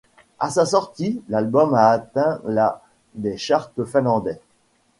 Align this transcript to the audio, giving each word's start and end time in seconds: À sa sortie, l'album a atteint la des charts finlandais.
À 0.39 0.49
sa 0.49 0.65
sortie, 0.65 1.21
l'album 1.29 1.75
a 1.75 1.89
atteint 1.89 2.41
la 2.45 2.81
des 3.13 3.37
charts 3.37 3.69
finlandais. 3.85 4.41